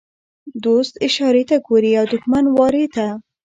[0.65, 3.07] دوست اشارې ته ګوري او دښمن وارې ته.